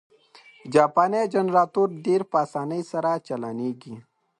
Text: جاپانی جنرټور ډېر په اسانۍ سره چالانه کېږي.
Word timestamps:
جاپانی 0.73 1.21
جنرټور 1.33 1.89
ډېر 2.05 2.21
په 2.31 2.35
اسانۍ 2.45 2.81
سره 2.91 3.11
چالانه 3.25 3.69
کېږي. 3.81 3.95